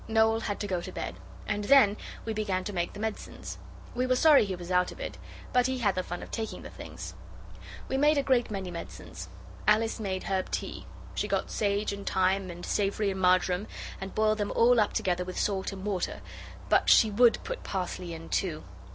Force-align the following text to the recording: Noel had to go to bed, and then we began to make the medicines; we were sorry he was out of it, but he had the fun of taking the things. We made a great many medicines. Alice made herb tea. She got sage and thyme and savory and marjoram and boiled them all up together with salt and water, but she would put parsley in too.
Noel 0.07 0.39
had 0.39 0.59
to 0.61 0.65
go 0.67 0.81
to 0.81 0.91
bed, 0.91 1.13
and 1.45 1.65
then 1.65 1.95
we 2.25 2.33
began 2.33 2.63
to 2.63 2.73
make 2.73 2.93
the 2.93 2.99
medicines; 2.99 3.59
we 3.93 4.07
were 4.07 4.15
sorry 4.15 4.45
he 4.45 4.55
was 4.55 4.71
out 4.71 4.91
of 4.91 4.99
it, 4.99 5.19
but 5.53 5.67
he 5.67 5.77
had 5.77 5.93
the 5.93 6.01
fun 6.01 6.23
of 6.23 6.31
taking 6.31 6.63
the 6.63 6.71
things. 6.71 7.13
We 7.87 7.97
made 7.97 8.17
a 8.17 8.23
great 8.23 8.49
many 8.49 8.71
medicines. 8.71 9.29
Alice 9.67 9.99
made 9.99 10.23
herb 10.23 10.49
tea. 10.49 10.87
She 11.13 11.27
got 11.27 11.51
sage 11.51 11.93
and 11.93 12.09
thyme 12.09 12.49
and 12.49 12.65
savory 12.65 13.11
and 13.11 13.21
marjoram 13.21 13.67
and 14.01 14.15
boiled 14.15 14.39
them 14.39 14.51
all 14.55 14.79
up 14.79 14.93
together 14.93 15.23
with 15.23 15.37
salt 15.39 15.71
and 15.71 15.85
water, 15.85 16.21
but 16.67 16.89
she 16.89 17.11
would 17.11 17.37
put 17.43 17.61
parsley 17.61 18.11
in 18.11 18.29
too. 18.29 18.63